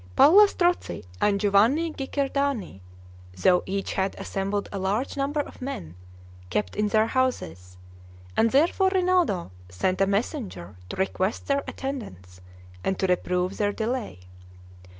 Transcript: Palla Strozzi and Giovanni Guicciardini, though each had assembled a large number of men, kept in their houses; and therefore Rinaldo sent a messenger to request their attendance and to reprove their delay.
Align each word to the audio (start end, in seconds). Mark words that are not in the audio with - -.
Palla 0.15 0.47
Strozzi 0.47 1.05
and 1.21 1.39
Giovanni 1.39 1.91
Guicciardini, 1.93 2.79
though 3.39 3.61
each 3.67 3.93
had 3.93 4.15
assembled 4.17 4.67
a 4.71 4.79
large 4.79 5.15
number 5.15 5.41
of 5.41 5.61
men, 5.61 5.93
kept 6.49 6.75
in 6.75 6.87
their 6.87 7.05
houses; 7.05 7.77
and 8.35 8.49
therefore 8.49 8.89
Rinaldo 8.91 9.51
sent 9.69 10.01
a 10.01 10.07
messenger 10.07 10.75
to 10.89 10.95
request 10.95 11.45
their 11.45 11.63
attendance 11.67 12.41
and 12.83 12.97
to 12.97 13.05
reprove 13.05 13.57
their 13.57 13.71
delay. 13.73 14.21